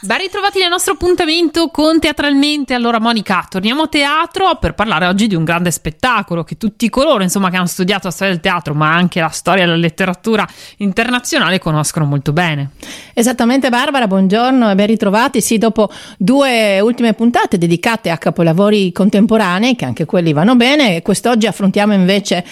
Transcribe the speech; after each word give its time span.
Ben 0.00 0.18
ritrovati 0.18 0.60
nel 0.60 0.68
nostro 0.68 0.92
appuntamento 0.92 1.70
con 1.70 1.98
Teatralmente. 1.98 2.72
Allora, 2.72 3.00
Monica, 3.00 3.44
torniamo 3.48 3.82
a 3.82 3.88
teatro 3.88 4.56
per 4.60 4.74
parlare 4.74 5.06
oggi 5.06 5.26
di 5.26 5.34
un 5.34 5.42
grande 5.42 5.72
spettacolo 5.72 6.44
che 6.44 6.56
tutti 6.56 6.88
coloro 6.88 7.24
insomma, 7.24 7.50
che 7.50 7.56
hanno 7.56 7.66
studiato 7.66 8.06
la 8.06 8.12
storia 8.12 8.32
del 8.32 8.40
teatro, 8.40 8.74
ma 8.74 8.94
anche 8.94 9.18
la 9.18 9.28
storia 9.30 9.64
della 9.64 9.76
letteratura 9.76 10.46
internazionale, 10.76 11.58
conoscono 11.58 12.04
molto 12.04 12.32
bene. 12.32 12.70
Esattamente, 13.12 13.70
Barbara, 13.70 14.06
buongiorno 14.06 14.70
e 14.70 14.76
ben 14.76 14.86
ritrovati. 14.86 15.40
Sì, 15.40 15.58
dopo 15.58 15.90
due 16.16 16.78
ultime 16.78 17.14
puntate 17.14 17.58
dedicate 17.58 18.10
a 18.10 18.18
capolavori 18.18 18.92
contemporanei, 18.92 19.74
che 19.74 19.84
anche 19.84 20.04
quelli 20.04 20.32
vanno 20.32 20.54
bene, 20.54 21.02
quest'oggi 21.02 21.48
affrontiamo 21.48 21.92
invece 21.92 22.44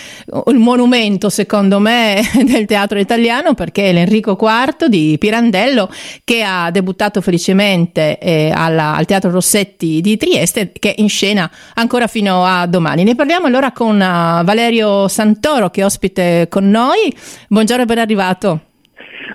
il 0.48 0.58
monumento, 0.58 1.30
secondo 1.30 1.78
me, 1.78 2.20
del 2.42 2.66
teatro 2.66 2.98
italiano, 2.98 3.54
perché 3.54 3.90
è 3.90 3.92
l'Enrico 3.92 4.36
IV 4.36 4.86
di 4.88 5.14
Pirandello 5.16 5.88
che 6.24 6.42
ha 6.42 6.72
debuttato 6.72 7.20
felicemente 7.36 8.18
eh, 8.18 8.50
alla, 8.50 8.94
al 8.94 9.04
Teatro 9.04 9.30
Rossetti 9.30 10.00
di 10.00 10.16
Trieste 10.16 10.72
che 10.72 10.94
è 10.94 11.00
in 11.00 11.08
scena 11.08 11.50
ancora 11.74 12.06
fino 12.06 12.44
a 12.44 12.66
domani. 12.66 13.04
Ne 13.04 13.14
parliamo 13.14 13.46
allora 13.46 13.72
con 13.72 13.94
uh, 13.94 14.44
Valerio 14.44 15.06
Santoro 15.06 15.70
che 15.70 15.82
è 15.82 15.84
ospite 15.84 16.46
con 16.48 16.68
noi. 16.68 17.14
Buongiorno 17.48 17.82
e 17.82 17.86
ben 17.86 17.98
arrivato. 17.98 18.60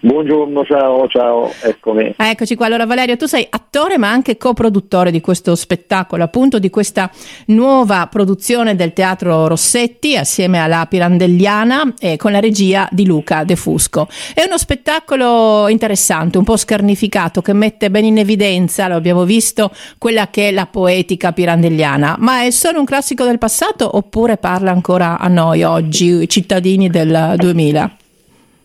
Buongiorno, 0.03 0.65
ciao, 0.65 1.07
ciao, 1.07 1.51
eccomi. 1.61 2.15
Eccoci 2.17 2.55
qua. 2.55 2.65
Allora, 2.65 2.87
Valerio, 2.87 3.17
tu 3.17 3.27
sei 3.27 3.45
attore 3.47 3.99
ma 3.99 4.09
anche 4.09 4.35
coproduttore 4.35 5.11
di 5.11 5.21
questo 5.21 5.53
spettacolo, 5.53 6.23
appunto 6.23 6.57
di 6.57 6.71
questa 6.71 7.11
nuova 7.47 8.07
produzione 8.07 8.75
del 8.75 8.93
Teatro 8.93 9.47
Rossetti 9.47 10.17
assieme 10.17 10.57
alla 10.57 10.87
Pirandelliana 10.87 11.93
e 11.99 12.17
con 12.17 12.31
la 12.31 12.39
regia 12.39 12.89
di 12.91 13.05
Luca 13.05 13.43
De 13.43 13.55
Fusco. 13.55 14.07
È 14.33 14.43
uno 14.43 14.57
spettacolo 14.57 15.67
interessante, 15.67 16.39
un 16.39 16.45
po' 16.45 16.57
scarnificato, 16.57 17.43
che 17.43 17.53
mette 17.53 17.91
ben 17.91 18.05
in 18.05 18.17
evidenza, 18.17 18.87
lo 18.87 18.95
abbiamo 18.95 19.23
visto, 19.23 19.69
quella 19.99 20.29
che 20.29 20.47
è 20.47 20.51
la 20.51 20.65
poetica 20.65 21.31
pirandelliana. 21.31 22.15
Ma 22.17 22.41
è 22.41 22.49
solo 22.49 22.79
un 22.79 22.85
classico 22.85 23.23
del 23.23 23.37
passato 23.37 23.95
oppure 23.95 24.37
parla 24.37 24.71
ancora 24.71 25.19
a 25.19 25.27
noi 25.27 25.61
oggi, 25.61 26.27
cittadini 26.27 26.89
del 26.89 27.35
2000? 27.37 27.97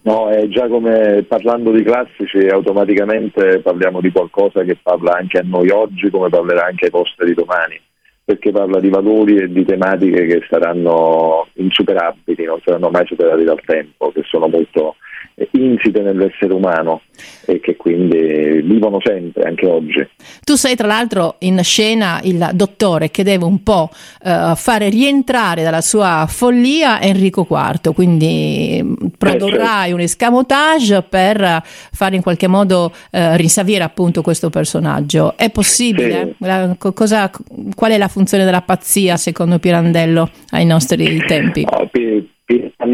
No, 0.06 0.28
è 0.28 0.46
già 0.46 0.68
come 0.68 1.24
parlando 1.26 1.72
di 1.72 1.82
classici 1.82 2.38
automaticamente 2.46 3.58
parliamo 3.58 4.00
di 4.00 4.12
qualcosa 4.12 4.62
che 4.62 4.78
parla 4.80 5.16
anche 5.16 5.38
a 5.38 5.44
noi 5.44 5.68
oggi 5.70 6.10
come 6.10 6.28
parlerà 6.28 6.66
anche 6.66 6.84
ai 6.84 6.90
posteri 6.92 7.34
domani, 7.34 7.76
perché 8.24 8.52
parla 8.52 8.78
di 8.78 8.88
valori 8.88 9.36
e 9.36 9.50
di 9.50 9.64
tematiche 9.64 10.26
che 10.26 10.46
saranno 10.48 11.48
insuperabili, 11.54 12.44
non 12.44 12.60
saranno 12.64 12.88
mai 12.90 13.04
superati 13.04 13.42
dal 13.42 13.60
tempo, 13.66 14.12
che 14.12 14.22
sono 14.22 14.46
molto 14.46 14.94
insite 15.52 16.00
nell'essere 16.00 16.52
umano 16.52 17.02
e 17.44 17.60
che 17.60 17.76
quindi 17.76 18.62
vivono 18.62 18.98
sempre, 19.04 19.44
anche 19.44 19.66
oggi. 19.66 20.06
Tu 20.42 20.54
sei 20.54 20.74
tra 20.74 20.86
l'altro 20.86 21.36
in 21.40 21.62
scena 21.62 22.20
il 22.22 22.50
dottore 22.54 23.10
che 23.10 23.22
deve 23.22 23.44
un 23.44 23.62
po' 23.62 23.90
uh, 23.90 24.54
fare 24.54 24.88
rientrare 24.88 25.62
dalla 25.62 25.80
sua 25.80 26.26
follia 26.28 27.00
Enrico 27.00 27.46
IV, 27.48 27.92
quindi 27.94 28.80
mm, 28.82 28.94
produrrai 29.18 29.58
eh, 29.58 29.80
certo. 29.80 29.94
un 29.94 30.00
escamotage 30.00 31.02
per 31.02 31.62
fare 31.64 32.16
in 32.16 32.22
qualche 32.22 32.46
modo 32.46 32.92
uh, 32.92 33.18
rinsavire 33.34 33.84
appunto 33.84 34.22
questo 34.22 34.50
personaggio. 34.50 35.36
È 35.36 35.50
possibile? 35.50 36.34
Sì. 36.38 36.46
La, 36.46 36.76
cosa, 36.78 37.30
qual 37.74 37.92
è 37.92 37.98
la 37.98 38.08
funzione 38.08 38.44
della 38.44 38.62
pazzia 38.62 39.16
secondo 39.16 39.58
Pirandello 39.58 40.30
ai 40.50 40.64
nostri 40.64 41.18
tempi? 41.26 41.66
No, 41.70 41.88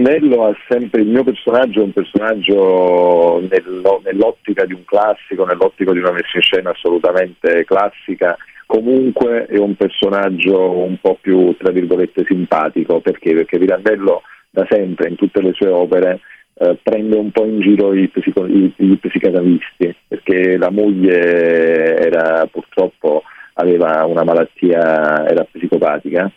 Pirandello 0.03 0.47
ha 0.47 0.57
sempre 0.69 1.03
il 1.03 1.09
mio 1.09 1.23
personaggio 1.23 1.81
è 1.81 1.85
un 1.85 1.93
personaggio 1.93 3.41
nello, 3.49 4.01
nell'ottica 4.05 4.65
di 4.65 4.73
un 4.73 4.85
classico, 4.85 5.45
nell'ottica 5.45 5.93
di 5.93 5.99
una 5.99 6.11
messa 6.11 6.31
in 6.35 6.43
scena 6.43 6.71
assolutamente 6.71 7.65
classica, 7.65 8.37
comunque 8.67 9.47
è 9.47 9.57
un 9.59 9.77
personaggio 9.77 10.71
un 10.71 10.97
po' 11.01 11.19
più 11.21 11.57
tra 11.57 11.71
virgolette 11.71 12.25
simpatico, 12.27 13.01
perché? 13.01 13.33
Perché 13.33 13.59
Pirandello 13.59 14.23
da 14.51 14.67
sempre 14.69 15.09
in 15.09 15.15
tutte 15.15 15.41
le 15.41 15.53
sue 15.53 15.69
opere 15.69 16.21
eh, 16.55 16.77
prende 16.83 17.17
un 17.17 17.31
po' 17.31 17.45
in 17.45 17.61
giro 17.61 17.95
i, 17.95 18.09
psico, 18.09 18.45
i, 18.47 18.73
i 18.77 18.97
psicanalisti, 18.97 19.95
perché 20.09 20.57
la 20.57 20.71
moglie 20.71 21.97
era 21.97 22.47
purtroppo 22.51 23.23
aveva 23.55 24.05
una 24.05 24.25
malattia, 24.25 25.29
era 25.29 25.47
psicopatica 25.51 26.31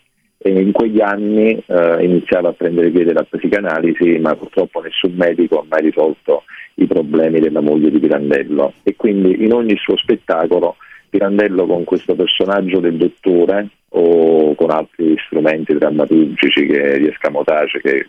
e 0.47 0.61
in 0.61 0.73
quegli 0.73 1.01
anni 1.01 1.57
eh, 1.65 2.03
iniziava 2.03 2.49
a 2.49 2.53
prendere 2.53 2.91
piede 2.91 3.13
la 3.13 3.25
psicanalisi, 3.27 4.19
ma 4.19 4.35
purtroppo 4.35 4.79
nessun 4.79 5.15
medico 5.15 5.59
ha 5.59 5.65
mai 5.67 5.81
risolto 5.81 6.43
i 6.75 6.85
problemi 6.85 7.39
della 7.39 7.61
moglie 7.61 7.89
di 7.89 7.97
Pirandello 7.97 8.73
e 8.83 8.95
quindi 8.95 9.43
in 9.43 9.53
ogni 9.53 9.75
suo 9.77 9.97
spettacolo 9.97 10.75
Pirandello 11.09 11.65
con 11.65 11.83
questo 11.83 12.13
personaggio 12.13 12.79
del 12.79 12.95
dottore 12.95 13.69
o 13.89 14.53
con 14.53 14.69
altri 14.69 15.15
strumenti 15.25 15.73
drammaturgici 15.73 16.67
che, 16.67 16.99
di 16.99 17.07
escamotage 17.07 17.81
che 17.81 18.07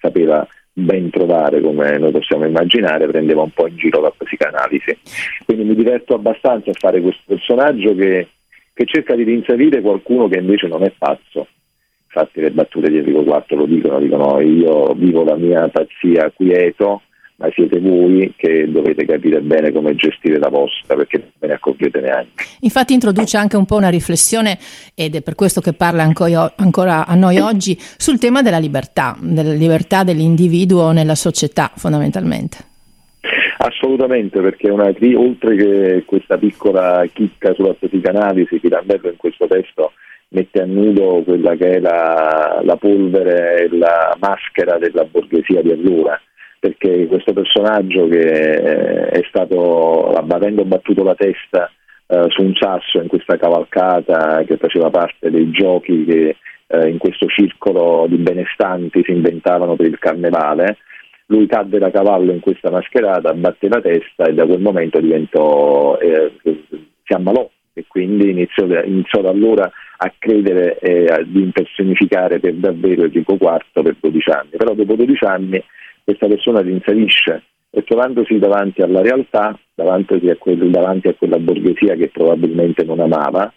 sapeva 0.00 0.46
ben 0.70 1.08
trovare 1.08 1.62
come 1.62 1.96
noi 1.96 2.10
possiamo 2.10 2.44
immaginare, 2.44 3.06
prendeva 3.06 3.40
un 3.40 3.52
po' 3.52 3.68
in 3.68 3.76
giro 3.76 4.02
la 4.02 4.12
psicanalisi. 4.14 4.98
Quindi 5.46 5.64
mi 5.64 5.74
diverto 5.74 6.12
abbastanza 6.12 6.72
a 6.72 6.74
fare 6.74 7.00
questo 7.00 7.22
personaggio 7.24 7.94
che, 7.94 8.28
che 8.74 8.84
cerca 8.86 9.14
di 9.14 9.22
rinsavire 9.22 9.80
qualcuno 9.80 10.28
che 10.28 10.38
invece 10.38 10.66
non 10.66 10.82
è 10.82 10.92
pazzo, 10.98 11.46
infatti 12.04 12.40
le 12.40 12.50
battute 12.50 12.90
di 12.90 12.98
Enrico 12.98 13.22
IV 13.22 13.56
lo 13.56 13.66
dicono, 13.66 14.00
dicono 14.00 14.40
io 14.40 14.92
vivo 14.94 15.24
la 15.24 15.36
mia 15.36 15.68
pazzia 15.68 16.30
quieto, 16.34 17.02
ma 17.36 17.48
siete 17.52 17.80
voi 17.80 18.32
che 18.36 18.70
dovete 18.70 19.04
capire 19.04 19.40
bene 19.40 19.72
come 19.72 19.96
gestire 19.96 20.38
la 20.38 20.48
vostra 20.48 20.94
perché 20.94 21.18
non 21.18 21.30
ve 21.38 21.46
ne 21.48 21.52
accorgete 21.54 22.00
neanche. 22.00 22.44
Infatti 22.60 22.94
introduce 22.94 23.36
anche 23.36 23.56
un 23.56 23.64
po' 23.64 23.76
una 23.76 23.88
riflessione 23.88 24.58
ed 24.94 25.16
è 25.16 25.22
per 25.22 25.34
questo 25.34 25.60
che 25.60 25.72
parla 25.72 26.04
ancora 26.04 27.06
a 27.06 27.14
noi 27.14 27.38
oggi 27.38 27.76
sul 27.78 28.18
tema 28.18 28.42
della 28.42 28.58
libertà, 28.58 29.16
della 29.20 29.52
libertà 29.52 30.04
dell'individuo 30.04 30.92
nella 30.92 31.16
società 31.16 31.72
fondamentalmente. 31.74 32.73
Assolutamente, 33.66 34.42
perché 34.42 34.68
una, 34.68 34.92
oltre 35.16 35.56
che 35.56 36.02
questa 36.04 36.36
piccola 36.36 37.02
chicca 37.10 37.54
sulla 37.54 37.72
psicanalisi, 37.72 38.58
Pirandello 38.58 39.08
in 39.08 39.16
questo 39.16 39.46
testo 39.46 39.92
mette 40.28 40.60
a 40.60 40.66
nudo 40.66 41.22
quella 41.24 41.54
che 41.54 41.76
è 41.76 41.80
la, 41.80 42.60
la 42.62 42.76
polvere 42.76 43.62
e 43.62 43.68
la 43.74 44.14
maschera 44.20 44.76
della 44.76 45.04
borghesia 45.04 45.62
di 45.62 45.70
allora. 45.70 46.20
Perché 46.60 47.06
questo 47.06 47.32
personaggio 47.32 48.06
che 48.06 49.08
è 49.08 49.22
stato, 49.28 50.10
avendo 50.12 50.64
battuto 50.66 51.02
la 51.02 51.14
testa 51.14 51.70
eh, 52.06 52.26
su 52.28 52.42
un 52.42 52.54
sasso 52.54 53.00
in 53.00 53.08
questa 53.08 53.38
cavalcata 53.38 54.42
che 54.44 54.58
faceva 54.58 54.90
parte 54.90 55.30
dei 55.30 55.50
giochi 55.50 56.04
che 56.04 56.36
eh, 56.66 56.88
in 56.88 56.98
questo 56.98 57.26
circolo 57.28 58.04
di 58.08 58.16
benestanti 58.16 59.02
si 59.02 59.12
inventavano 59.12 59.74
per 59.74 59.86
il 59.86 59.98
carnevale, 59.98 60.76
lui 61.34 61.46
cadde 61.46 61.78
da 61.78 61.90
cavallo 61.90 62.32
in 62.32 62.40
questa 62.40 62.70
mascherata, 62.70 63.34
batte 63.34 63.68
la 63.68 63.80
testa 63.80 64.24
e 64.24 64.34
da 64.34 64.46
quel 64.46 64.60
momento 64.60 65.00
diventò, 65.00 65.98
eh, 65.98 66.32
si 66.42 67.12
ammalò 67.12 67.48
e 67.72 67.84
quindi 67.88 68.30
iniziò, 68.30 68.64
iniziò 68.64 69.20
da 69.20 69.30
allora 69.30 69.70
a 69.96 70.12
credere 70.16 70.78
eh, 70.78 71.24
di 71.26 71.42
impersonificare 71.42 72.38
per 72.38 72.54
davvero 72.54 73.02
Enrico 73.02 73.34
IV 73.34 73.82
per 73.82 73.96
12 74.00 74.30
anni, 74.30 74.50
però 74.50 74.74
dopo 74.74 74.94
12 74.94 75.24
anni 75.24 75.62
questa 76.04 76.28
persona 76.28 76.60
rinsavisce 76.60 77.42
e 77.70 77.82
trovandosi 77.82 78.38
davanti 78.38 78.82
alla 78.82 79.02
realtà, 79.02 79.58
davanti 79.74 80.28
a, 80.28 80.36
quel, 80.36 80.70
davanti 80.70 81.08
a 81.08 81.14
quella 81.14 81.38
borghesia 81.38 81.94
che 81.96 82.08
probabilmente 82.08 82.84
non 82.84 83.00
amava, 83.00 83.52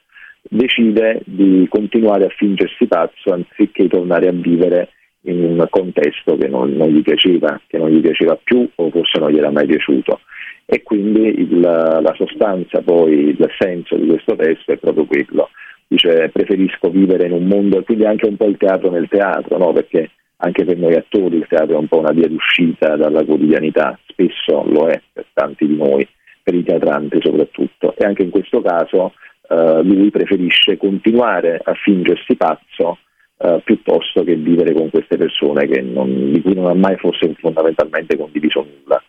decide 0.50 1.22
di 1.26 1.68
continuare 1.70 2.26
a 2.26 2.34
fingersi 2.36 2.88
pazzo 2.88 3.34
anziché 3.34 3.88
tornare 3.88 4.28
a 4.30 4.32
vivere 4.32 4.90
in 5.30 5.44
un 5.44 5.68
contesto 5.70 6.38
che 6.38 6.48
non, 6.48 6.72
non, 6.74 6.90
gli 6.90 7.02
piaceva, 7.02 7.60
che 7.68 7.78
non 7.78 7.90
gli 7.90 8.02
piaceva 8.02 8.38
più 8.42 8.68
o 8.76 8.90
forse 8.90 9.20
non 9.20 9.32
gli 9.32 9.38
era 9.38 9.52
mai 9.52 9.66
piaciuto. 9.66 10.22
E 10.66 10.84
quindi 10.84 11.40
il, 11.40 11.60
la 11.60 12.14
sostanza, 12.16 12.82
poi 12.82 13.30
il 13.30 13.50
senso 13.58 13.96
di 13.96 14.08
questo 14.08 14.36
testo 14.36 14.74
è 14.74 14.78
proprio 14.78 15.06
quello, 15.06 15.50
dice 15.88 16.30
preferisco 16.32 16.90
vivere 16.90 17.28
in 17.28 17.34
un 17.34 17.46
mondo, 17.46 17.84
quindi 17.84 18.06
anche 18.06 18.28
un 18.28 18.36
po' 18.36 18.48
il 18.48 18.58
teatro 18.58 18.90
nel 18.90 19.08
teatro, 19.08 19.58
no? 19.58 19.72
perché 19.72 20.12
anche 20.38 20.66
per 20.66 20.78
noi 20.78 20.94
attori 20.94 21.38
il 21.38 21.48
teatro 21.48 21.76
è 21.76 21.80
un 21.80 21.88
po' 21.88 22.00
una 22.00 22.12
via 22.12 22.28
d'uscita 22.28 22.96
dalla 22.96 23.24
quotidianità, 23.24 23.98
spesso 24.08 24.64
lo 24.68 24.88
è 24.88 25.02
per 25.12 25.26
tanti 25.34 25.66
di 25.66 25.78
noi, 25.78 26.08
per 26.44 26.54
i 26.54 26.64
teatranti 26.64 27.20
soprattutto, 27.22 27.96
e 27.98 28.06
anche 28.06 28.24
in 28.24 28.30
questo 28.30 28.62
caso 28.62 29.14
eh, 29.50 29.84
lui 29.84 30.10
preferisce 30.12 30.78
continuare 30.78 31.60
a 31.64 31.74
fingersi 31.74 32.36
pazzo 32.36 32.98
eh, 33.38 33.62
piuttosto 33.64 34.24
che 34.24 34.36
vivere 34.36 34.74
con 34.74 34.90
queste 34.90 35.18
persone 35.18 35.68
non, 35.82 36.32
di 36.32 36.42
cui 36.42 36.54
non 36.54 36.68
ha 36.68 36.74
mai 36.74 36.96
forse 36.98 37.34
fondamentalmente 37.40 38.18
condiviso 38.18 38.66
nulla. 38.66 39.02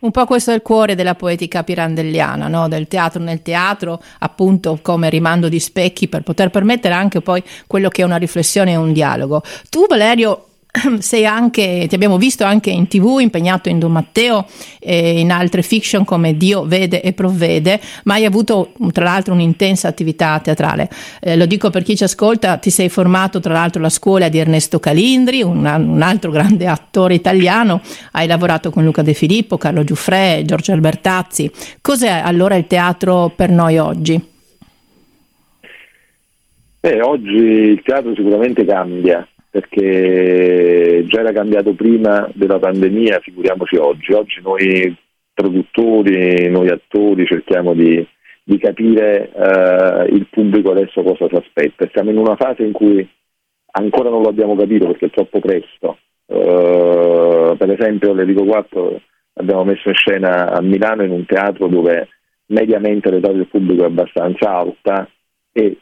Un 0.00 0.10
po' 0.12 0.24
questo 0.24 0.50
è 0.50 0.54
il 0.54 0.62
cuore 0.62 0.94
della 0.94 1.14
poetica 1.14 1.62
pirandelliana, 1.62 2.48
no? 2.48 2.68
del 2.68 2.88
teatro 2.88 3.22
nel 3.22 3.42
teatro, 3.42 4.00
appunto 4.20 4.78
come 4.80 5.10
rimando 5.10 5.50
di 5.50 5.60
specchi 5.60 6.08
per 6.08 6.22
poter 6.22 6.48
permettere 6.48 6.94
anche 6.94 7.20
poi 7.20 7.42
quello 7.66 7.90
che 7.90 8.00
è 8.00 8.04
una 8.06 8.16
riflessione 8.16 8.72
e 8.72 8.76
un 8.76 8.94
dialogo. 8.94 9.42
Tu 9.68 9.86
Valerio 9.86 10.46
sei 10.98 11.26
anche, 11.26 11.86
ti 11.88 11.94
abbiamo 11.94 12.16
visto 12.16 12.44
anche 12.44 12.70
in 12.70 12.86
tv 12.86 13.18
impegnato 13.20 13.68
in 13.68 13.78
Don 13.78 13.92
Matteo 13.92 14.46
e 14.78 15.20
in 15.20 15.30
altre 15.30 15.62
fiction 15.62 16.04
come 16.04 16.36
Dio 16.36 16.64
vede 16.64 17.02
e 17.02 17.12
provvede, 17.12 17.80
ma 18.04 18.14
hai 18.14 18.24
avuto 18.24 18.72
tra 18.92 19.04
l'altro 19.04 19.34
un'intensa 19.34 19.88
attività 19.88 20.38
teatrale. 20.40 20.88
Eh, 21.20 21.36
lo 21.36 21.46
dico 21.46 21.70
per 21.70 21.82
chi 21.82 21.96
ci 21.96 22.04
ascolta, 22.04 22.56
ti 22.58 22.70
sei 22.70 22.88
formato 22.88 23.40
tra 23.40 23.52
l'altro 23.52 23.80
alla 23.80 23.88
scuola 23.88 24.28
di 24.28 24.38
Ernesto 24.38 24.78
Calindri, 24.78 25.42
un, 25.42 25.58
un 25.64 26.02
altro 26.02 26.30
grande 26.30 26.66
attore 26.66 27.14
italiano, 27.14 27.80
hai 28.12 28.26
lavorato 28.26 28.70
con 28.70 28.84
Luca 28.84 29.02
De 29.02 29.14
Filippo, 29.14 29.58
Carlo 29.58 29.84
Giuffre, 29.84 30.42
Giorgio 30.44 30.72
Albertazzi. 30.72 31.50
Cos'è 31.80 32.20
allora 32.24 32.54
il 32.54 32.66
teatro 32.66 33.32
per 33.34 33.50
noi 33.50 33.78
oggi? 33.78 34.28
Beh, 36.80 37.02
oggi 37.02 37.34
il 37.34 37.82
teatro 37.82 38.14
sicuramente 38.14 38.64
cambia, 38.64 39.26
perché 39.50 41.04
già 41.06 41.20
era 41.20 41.32
cambiato 41.32 41.74
prima 41.74 42.30
della 42.34 42.58
pandemia, 42.58 43.18
figuriamoci 43.18 43.76
oggi. 43.76 44.12
Oggi 44.12 44.40
noi 44.42 44.96
produttori, 45.34 46.48
noi 46.48 46.68
attori 46.68 47.26
cerchiamo 47.26 47.74
di, 47.74 48.06
di 48.44 48.58
capire 48.58 49.30
eh, 49.32 50.06
il 50.12 50.26
pubblico 50.30 50.70
adesso 50.70 51.02
cosa 51.02 51.26
si 51.28 51.34
aspetta. 51.34 51.88
Siamo 51.92 52.10
in 52.10 52.18
una 52.18 52.36
fase 52.36 52.62
in 52.62 52.72
cui 52.72 53.06
ancora 53.72 54.10
non 54.10 54.22
lo 54.22 54.28
abbiamo 54.28 54.54
capito 54.56 54.86
perché 54.86 55.06
è 55.06 55.10
troppo 55.10 55.40
presto. 55.40 55.98
Uh, 56.26 57.56
per 57.56 57.72
esempio 57.72 58.14
l'Erico 58.14 58.44
4 58.44 59.00
abbiamo 59.34 59.64
messo 59.64 59.88
in 59.88 59.96
scena 59.96 60.52
a 60.52 60.60
Milano 60.60 61.02
in 61.02 61.10
un 61.10 61.26
teatro 61.26 61.66
dove 61.66 62.06
mediamente 62.46 63.10
l'età 63.10 63.32
del 63.32 63.48
pubblico 63.48 63.82
è 63.82 63.86
abbastanza 63.86 64.48
alta 64.48 65.08
e 65.50 65.76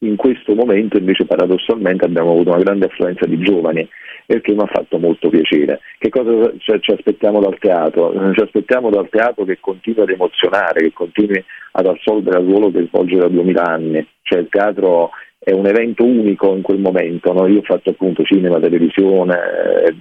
in 0.00 0.16
questo 0.16 0.54
momento 0.54 0.96
invece 0.96 1.24
paradossalmente 1.24 2.04
abbiamo 2.04 2.32
avuto 2.32 2.50
una 2.50 2.62
grande 2.62 2.86
affluenza 2.86 3.26
di 3.26 3.38
giovani 3.38 3.88
e 4.26 4.40
che 4.40 4.52
mi 4.52 4.60
ha 4.60 4.66
fatto 4.66 4.98
molto 4.98 5.28
piacere. 5.28 5.80
Che 5.98 6.08
cosa 6.10 6.52
ci 6.58 6.90
aspettiamo 6.92 7.40
dal 7.40 7.58
teatro? 7.58 8.12
Ci 8.34 8.40
aspettiamo 8.42 8.90
dal 8.90 9.08
teatro 9.08 9.44
che 9.44 9.58
continui 9.58 10.02
ad 10.02 10.10
emozionare, 10.10 10.82
che 10.82 10.92
continui 10.92 11.42
ad 11.72 11.86
assolvere 11.86 12.40
il 12.40 12.46
ruolo 12.46 12.70
che 12.70 12.86
svolge 12.86 13.16
da 13.16 13.28
2000 13.28 13.62
anni, 13.62 14.06
cioè 14.22 14.40
il 14.40 14.48
teatro 14.50 15.10
è 15.38 15.52
un 15.52 15.66
evento 15.66 16.04
unico 16.04 16.54
in 16.54 16.62
quel 16.62 16.78
momento, 16.78 17.32
no? 17.32 17.46
io 17.46 17.60
ho 17.60 17.62
fatto 17.62 17.90
appunto 17.90 18.22
cinema, 18.22 18.60
televisione, 18.60 19.34
eh, 19.34 19.94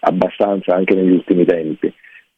abbastanza 0.00 0.74
anche 0.74 0.94
negli 0.94 1.12
ultimi 1.12 1.44
tempi 1.44 1.92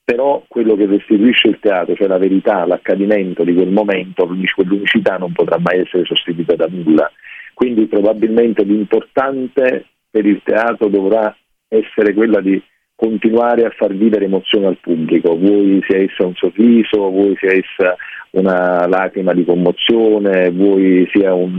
però 0.04 0.44
quello 0.46 0.76
che 0.76 0.84
restituisce 0.84 1.48
il 1.48 1.58
teatro, 1.60 1.94
cioè 1.94 2.06
la 2.06 2.18
verità, 2.18 2.66
l'accadimento 2.66 3.42
di 3.42 3.54
quel 3.54 3.70
momento, 3.70 4.28
quell'unicità 4.54 5.16
non 5.16 5.32
potrà 5.32 5.58
mai 5.58 5.80
essere 5.80 6.04
sostituita 6.04 6.54
da 6.56 6.66
nulla. 6.68 7.10
Quindi 7.54 7.86
probabilmente 7.86 8.64
l'importante 8.64 9.86
per 10.10 10.26
il 10.26 10.42
teatro 10.44 10.88
dovrà 10.88 11.34
essere 11.68 12.12
quella 12.12 12.40
di 12.40 12.62
continuare 12.94 13.64
a 13.64 13.70
far 13.70 13.94
vivere 13.94 14.26
emozioni 14.26 14.66
al 14.66 14.78
pubblico, 14.78 15.36
vuoi 15.36 15.82
sia 15.88 15.98
essa 15.98 16.26
un 16.26 16.34
sorriso, 16.34 17.08
vuoi 17.10 17.34
sia 17.38 17.52
essa 17.52 17.96
una 18.32 18.86
lacrima 18.86 19.32
di 19.32 19.44
commozione, 19.44 20.50
vuoi 20.50 21.08
sia 21.12 21.32
un, 21.32 21.58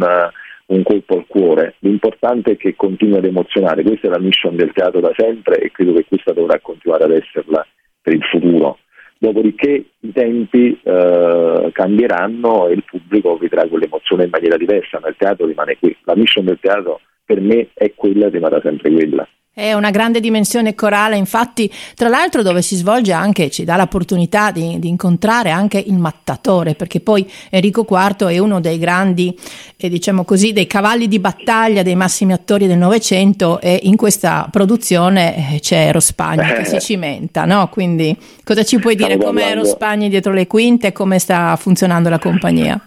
un 0.67 0.83
colpo 0.83 1.17
al 1.17 1.25
cuore. 1.27 1.75
L'importante 1.79 2.51
è 2.51 2.57
che 2.57 2.75
continui 2.75 3.17
ad 3.17 3.25
emozionare, 3.25 3.83
questa 3.83 4.07
è 4.07 4.11
la 4.11 4.19
mission 4.19 4.55
del 4.55 4.71
teatro 4.71 4.99
da 4.99 5.11
sempre 5.17 5.57
e 5.57 5.71
credo 5.71 5.93
che 5.93 6.05
questa 6.07 6.31
dovrà 6.31 6.59
continuare 6.59 7.05
ad 7.05 7.11
esserla 7.11 7.65
per 8.05 8.13
il 8.13 8.23
futuro. 8.23 8.77
Dopodiché 9.17 9.85
i 9.99 10.11
tempi 10.11 10.79
eh, 10.83 11.69
cambieranno 11.71 12.67
e 12.67 12.73
il 12.73 12.83
pubblico 12.85 13.37
vedrà 13.37 13.67
quell'emozione 13.67 14.25
in 14.25 14.29
maniera 14.29 14.57
diversa, 14.57 14.99
ma 15.01 15.07
il 15.07 15.15
teatro 15.17 15.47
rimane 15.47 15.77
qui. 15.79 15.95
La 16.03 16.15
mission 16.15 16.45
del 16.45 16.59
teatro 16.61 17.01
per 17.25 17.41
me 17.41 17.69
è 17.73 17.93
quella 17.95 18.27
e 18.27 18.29
rimarrà 18.29 18.61
sempre 18.61 18.91
quella. 18.91 19.27
È 19.57 19.71
una 19.71 19.89
grande 19.89 20.19
dimensione 20.19 20.75
corale, 20.75 21.15
infatti, 21.15 21.71
tra 21.95 22.09
l'altro 22.09 22.41
dove 22.41 22.61
si 22.61 22.75
svolge 22.75 23.13
anche, 23.13 23.49
ci 23.49 23.63
dà 23.63 23.77
l'opportunità 23.77 24.51
di, 24.51 24.79
di 24.79 24.89
incontrare 24.89 25.49
anche 25.49 25.77
il 25.77 25.93
mattatore, 25.93 26.75
perché 26.75 26.99
poi 26.99 27.25
Enrico 27.49 27.85
IV 27.89 28.25
è 28.25 28.37
uno 28.37 28.59
dei 28.59 28.77
grandi, 28.77 29.33
eh, 29.77 29.87
diciamo 29.87 30.25
così, 30.25 30.51
dei 30.51 30.67
cavalli 30.67 31.07
di 31.07 31.19
battaglia 31.19 31.83
dei 31.83 31.95
massimi 31.95 32.33
attori 32.33 32.67
del 32.67 32.77
Novecento 32.77 33.61
e 33.61 33.79
in 33.83 33.95
questa 33.95 34.49
produzione 34.51 35.53
eh, 35.53 35.59
c'è 35.61 35.89
eh. 35.89 36.53
che 36.55 36.65
si 36.65 36.79
cimenta, 36.81 37.45
no? 37.45 37.69
Quindi 37.69 38.13
cosa 38.43 38.65
ci 38.65 38.77
puoi 38.77 38.97
dire? 38.97 39.15
Com'è 39.15 39.53
Rospagni 39.53 40.09
dietro 40.09 40.33
le 40.33 40.47
quinte 40.47 40.87
e 40.87 40.91
come 40.91 41.17
sta 41.17 41.55
funzionando 41.55 42.09
la 42.09 42.19
compagnia? 42.19 42.77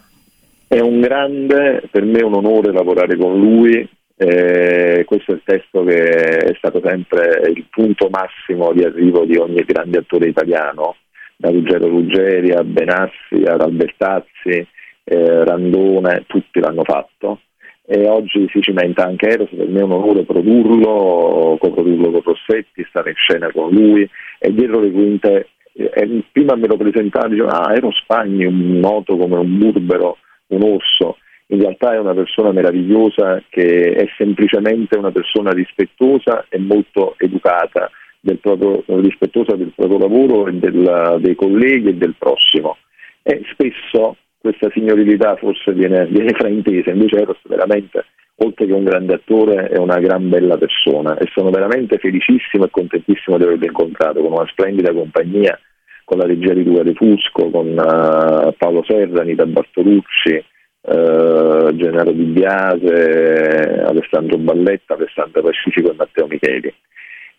È 0.67 0.81
un 0.81 1.01
grande, 1.01 1.89
per 1.91 2.05
me 2.05 2.19
è 2.19 2.25
un 2.25 2.35
onore 2.35 2.73
lavorare 2.73 3.17
con 3.17 3.39
lui, 3.39 3.89
eh, 4.21 5.05
questo 5.07 5.31
è 5.31 5.35
il 5.37 5.43
testo 5.45 5.85
che 5.85 6.39
è 6.39 6.55
stato 6.57 6.81
sempre 6.85 7.41
il 7.55 7.67
punto 7.71 8.09
massimo 8.11 8.73
di 8.73 8.83
arrivo 8.83 9.25
di 9.25 9.37
ogni 9.37 9.63
grande 9.63 9.99
attore 9.99 10.27
italiano, 10.27 10.97
da 11.37 11.51
Ruggero 11.51 11.87
Ruggeri 11.87 12.51
a 12.51 12.65
Benassi, 12.65 13.45
ad 13.47 13.61
Albertazzi, 13.61 14.67
eh, 15.05 15.45
Randone, 15.45 16.25
tutti 16.27 16.59
l'hanno 16.59 16.83
fatto. 16.83 17.43
E 17.87 18.09
oggi 18.09 18.47
si 18.51 18.61
cimenta 18.61 19.05
anche 19.05 19.29
Eros, 19.29 19.51
per 19.51 19.69
me 19.69 19.81
è 19.81 19.85
un 19.85 19.93
onore 19.93 20.25
produrlo, 20.25 21.57
coprodurlo 21.59 22.11
con 22.11 22.23
Rossetti, 22.23 22.85
stare 22.89 23.11
in 23.11 23.17
scena 23.17 23.53
con 23.53 23.71
lui. 23.71 24.07
E 24.41 24.53
dietro 24.53 24.81
le 24.81 24.91
quinte, 24.91 25.49
eh, 25.73 26.25
prima 26.33 26.57
me 26.57 26.67
lo 26.67 26.77
presentava, 26.77 27.29
diceva 27.29 27.63
ah 27.63 27.73
Eros 27.73 27.97
Spagni, 28.03 28.45
un 28.45 28.81
noto 28.81 29.17
come 29.17 29.37
un 29.37 29.59
burbero, 29.59 30.19
un 30.49 30.63
orso, 30.65 31.19
in 31.51 31.61
realtà 31.61 31.95
è 31.95 31.99
una 31.99 32.15
persona 32.15 32.53
meravigliosa 32.53 33.43
che 33.49 33.93
è 33.93 34.07
semplicemente 34.17 34.99
una 34.99 35.11
persona 35.11 35.51
rispettosa 35.51 36.45
e 36.49 36.59
molto 36.59 37.15
educata, 37.17 37.91
del 38.21 38.39
proprio, 38.39 38.83
rispettosa 39.01 39.57
del 39.57 39.73
proprio 39.75 39.99
lavoro 39.99 40.47
e 40.49 40.53
del, 40.55 41.19
dei 41.21 41.35
colleghi 41.35 41.89
e 41.89 41.95
del 41.95 42.15
prossimo. 42.19 42.77
E 43.23 43.43
spesso 43.53 44.17
questa 44.39 44.71
signorilità 44.73 45.37
forse 45.37 45.73
viene, 45.73 46.07
viene 46.07 46.33
fraintesa, 46.33 46.91
invece 46.91 47.17
Eros 47.17 47.39
veramente, 47.45 48.05
oltre 48.37 48.67
che 48.67 48.73
un 48.73 48.85
grande 48.85 49.15
attore, 49.15 49.69
è 49.69 49.79
una 49.79 49.99
gran 49.99 50.29
bella 50.29 50.59
persona 50.59 51.17
e 51.17 51.29
sono 51.33 51.51
veramente 51.51 51.97
felicissimo 51.99 52.65
e 52.65 52.71
contentissimo 52.71 53.39
di 53.39 53.45
averlo 53.45 53.65
incontrato 53.65 54.21
con 54.21 54.33
una 54.33 54.47
splendida 54.49 54.93
compagnia, 54.93 55.59
con 56.05 56.19
la 56.19 56.27
regia 56.27 56.53
di 56.53 56.65
Luca 56.65 56.83
De 56.83 56.95
Fusco, 56.95 57.51
con 57.51 57.69
uh, 57.69 58.53
Paolo 58.57 58.85
Serra, 58.87 59.23
Anita 59.23 59.47
Bartolucci, 59.47 60.45
eh, 60.89 61.77
Gennaro 61.77 62.13
Di 62.13 62.25
Biase, 62.25 63.83
Alessandro 63.85 64.39
Balletta, 64.39 64.95
Alessandro 64.95 65.43
Pacifico 65.43 65.91
e 65.91 65.95
Matteo 65.95 66.27
Micheli. 66.27 66.73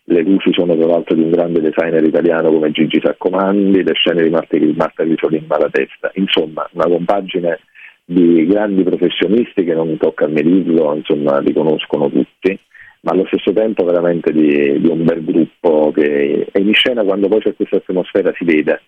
Le 0.04 0.22
luci 0.22 0.52
sono 0.52 0.76
tra 0.76 0.86
l'altro 0.86 1.14
di 1.14 1.22
un 1.22 1.30
grande 1.30 1.60
designer 1.60 2.02
italiano 2.02 2.50
come 2.50 2.70
Gigi 2.70 3.00
Saccomandi, 3.02 3.82
le 3.82 3.92
scene 3.94 4.22
di 4.22 4.30
Marta, 4.30 4.56
Marta 4.74 5.04
Grisoli 5.04 5.36
in 5.36 5.44
Malatesta. 5.46 6.10
Insomma, 6.14 6.68
una 6.72 6.86
compagine 6.86 7.60
di 8.04 8.44
grandi 8.46 8.82
professionisti 8.82 9.62
che 9.62 9.74
non 9.74 9.96
tocca 9.98 10.24
a 10.24 10.28
me 10.28 10.42
dirlo, 10.42 10.94
insomma, 10.94 11.38
li 11.38 11.52
conoscono 11.52 12.10
tutti, 12.10 12.58
ma 13.02 13.12
allo 13.12 13.24
stesso 13.26 13.52
tempo 13.52 13.84
veramente 13.84 14.32
di, 14.32 14.80
di 14.80 14.88
un 14.88 15.04
bel 15.04 15.24
gruppo 15.24 15.92
che 15.92 16.46
è 16.50 16.58
in 16.58 16.74
scena 16.74 17.04
quando 17.04 17.28
poi 17.28 17.40
c'è 17.40 17.54
questa 17.54 17.76
atmosfera 17.76 18.32
si 18.36 18.44
vede, 18.44 18.80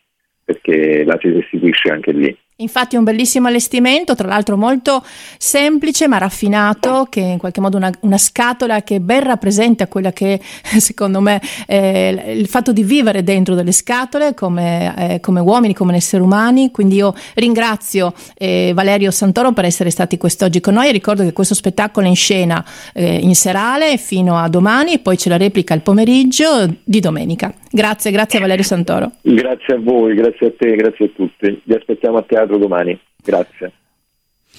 perché 0.45 1.05
la 1.05 1.17
si 1.21 1.31
restituisce 1.31 1.91
anche 1.91 2.13
lì. 2.13 2.37
Infatti 2.57 2.97
un 2.97 3.05
bellissimo 3.05 3.49
allestimento, 3.49 4.15
tra 4.15 4.29
l'altro 4.29 4.57
molto 4.57 5.03
semplice 5.39 6.07
ma 6.07 6.19
raffinato, 6.19 7.07
che 7.09 7.21
è 7.21 7.33
in 7.33 7.39
qualche 7.39 7.61
modo 7.61 7.77
una, 7.77 7.91
una 8.01 8.19
scatola 8.19 8.83
che 8.83 9.01
ben 9.01 9.23
rappresenta 9.23 9.89
quella 9.89 10.13
che 10.13 10.39
secondo 10.63 11.21
me 11.21 11.41
è 11.67 12.33
il 12.35 12.47
fatto 12.47 12.73
di 12.73 12.85
vivere 12.85 13.23
dentro 13.23 13.55
delle 13.55 13.73
scatole 13.73 14.35
come, 14.35 14.95
eh, 14.97 15.21
come 15.21 15.41
uomini, 15.41 15.75
come 15.75 15.97
esseri 15.97 16.23
umani. 16.23 16.71
Quindi 16.71 16.97
io 16.97 17.15
ringrazio 17.35 18.13
eh, 18.37 18.73
Valerio 18.75 19.11
Santoro 19.11 19.53
per 19.53 19.65
essere 19.65 19.91
stati 19.91 20.17
quest'oggi 20.17 20.61
con 20.61 20.75
noi 20.75 20.93
ricordo 20.93 21.23
che 21.25 21.33
questo 21.33 21.55
spettacolo 21.55 22.07
è 22.07 22.11
in 22.11 22.17
scena 22.17 22.65
eh, 22.93 23.17
in 23.17 23.35
serale 23.35 23.97
fino 23.97 24.37
a 24.37 24.49
domani 24.49 24.93
e 24.93 24.99
poi 24.99 25.17
c'è 25.17 25.29
la 25.31 25.37
replica 25.37 25.75
il 25.75 25.81
pomeriggio 25.81 26.69
di 26.85 27.01
domenica. 27.01 27.53
Grazie, 27.71 28.11
grazie 28.11 28.39
Valerio 28.39 28.65
Santoro. 28.65 29.13
Grazie 29.23 29.75
a 29.75 29.79
voi, 29.79 30.15
grazie 30.15 30.49
a 30.49 30.53
te, 30.57 30.77
grazie 30.77 31.07
a 31.07 31.11
tutti. 31.15 31.61
Vi 31.65 31.75
aspettiamo 31.75 32.19
a 32.19 32.23
teatro 32.47 32.59
domani. 32.59 32.99
Grazie. 33.23 33.73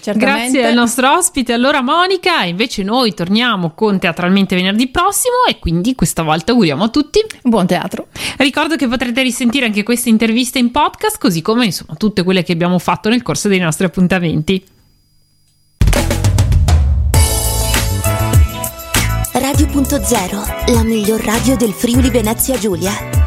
Certamente. 0.04 0.52
Grazie 0.52 0.66
al 0.66 0.74
nostro 0.74 1.14
ospite, 1.14 1.54
allora 1.54 1.82
Monica. 1.82 2.44
Invece 2.44 2.84
noi 2.84 3.14
torniamo 3.14 3.72
con 3.72 4.00
Teatralmente 4.00 4.56
venerdì 4.56 4.90
prossimo 4.90 5.46
e 5.48 5.60
quindi 5.60 5.96
questa 5.96 6.24
volta 6.24 6.52
auguriamo 6.52 6.84
a 6.84 6.90
tutti 6.90 7.20
buon 7.42 7.68
teatro. 7.68 8.08
Ricordo 8.38 8.76
che 8.76 8.88
potrete 8.88 9.22
risentire 9.22 9.66
anche 9.66 9.84
queste 9.84 10.10
interviste 10.10 10.60
in 10.60 10.72
podcast, 10.72 11.18
così 11.18 11.42
come 11.42 11.66
insomma 11.66 11.96
tutte 11.96 12.24
quelle 12.24 12.44
che 12.44 12.52
abbiamo 12.52 12.80
fatto 12.80 13.08
nel 13.08 13.22
corso 13.22 13.48
dei 13.48 13.60
nostri 13.60 13.86
appuntamenti. 13.86 14.66
Radio.0, 19.32 20.74
la 20.74 20.84
miglior 20.84 21.22
radio 21.22 21.56
del 21.56 21.72
Friuli 21.72 22.10
Venezia 22.10 22.58
Giulia. 22.58 23.23